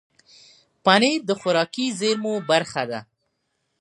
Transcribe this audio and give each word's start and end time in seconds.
پنېر 0.83 1.19
د 1.29 1.31
خوراکي 1.39 1.85
زېرمو 1.99 2.35
برخه 2.49 2.83
ده. 2.91 2.99